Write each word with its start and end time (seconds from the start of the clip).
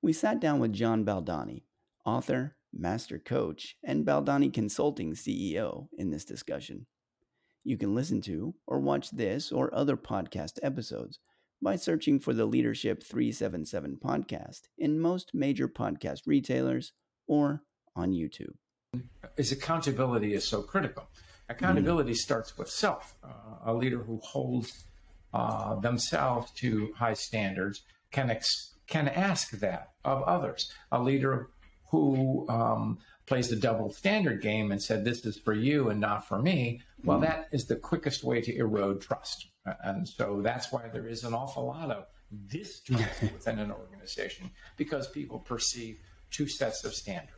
We 0.00 0.12
sat 0.12 0.40
down 0.40 0.60
with 0.60 0.72
John 0.72 1.04
Baldoni, 1.04 1.64
author, 2.04 2.56
master 2.72 3.18
coach, 3.18 3.76
and 3.82 4.04
Baldoni 4.04 4.48
Consulting 4.50 5.14
CEO 5.14 5.88
in 5.98 6.10
this 6.10 6.24
discussion. 6.24 6.86
You 7.64 7.76
can 7.76 7.96
listen 7.96 8.20
to 8.22 8.54
or 8.66 8.78
watch 8.78 9.10
this 9.10 9.50
or 9.50 9.74
other 9.74 9.96
podcast 9.96 10.60
episodes 10.62 11.18
by 11.60 11.74
searching 11.74 12.20
for 12.20 12.32
the 12.32 12.46
Leadership 12.46 13.02
377 13.02 13.98
podcast 14.02 14.68
in 14.78 15.00
most 15.00 15.32
major 15.34 15.66
podcast 15.66 16.20
retailers 16.26 16.92
or 17.26 17.62
on 17.96 18.12
YouTube. 18.12 18.54
Is 19.36 19.50
accountability 19.50 20.32
is 20.32 20.46
so 20.48 20.62
critical. 20.62 21.08
Accountability 21.48 22.12
mm. 22.12 22.16
starts 22.16 22.56
with 22.56 22.70
self. 22.70 23.16
Uh, 23.24 23.30
a 23.64 23.74
leader 23.74 23.98
who 23.98 24.20
holds 24.22 24.84
uh, 25.34 25.74
themselves 25.80 26.52
to 26.52 26.92
high 26.96 27.14
standards 27.14 27.82
can 28.12 28.30
ex- 28.30 28.74
can 28.88 29.08
ask 29.08 29.50
that 29.60 29.92
of 30.04 30.22
others. 30.24 30.72
A 30.90 31.00
leader 31.00 31.50
who 31.90 32.46
um, 32.48 32.98
plays 33.26 33.48
the 33.48 33.56
double 33.56 33.92
standard 33.92 34.42
game 34.42 34.72
and 34.72 34.82
said 34.82 35.04
this 35.04 35.24
is 35.24 35.38
for 35.38 35.54
you 35.54 35.90
and 35.90 36.00
not 36.00 36.26
for 36.26 36.40
me, 36.40 36.80
well, 37.04 37.18
mm. 37.18 37.22
that 37.22 37.48
is 37.52 37.66
the 37.66 37.76
quickest 37.76 38.24
way 38.24 38.40
to 38.40 38.56
erode 38.56 39.00
trust. 39.00 39.46
And 39.84 40.08
so 40.08 40.40
that's 40.42 40.72
why 40.72 40.88
there 40.88 41.06
is 41.06 41.24
an 41.24 41.34
awful 41.34 41.66
lot 41.66 41.90
of 41.90 42.06
distrust 42.46 43.22
within 43.22 43.58
an 43.58 43.70
organization 43.70 44.50
because 44.76 45.08
people 45.08 45.38
perceive 45.38 45.98
two 46.30 46.48
sets 46.48 46.84
of 46.84 46.94
standards. 46.94 47.32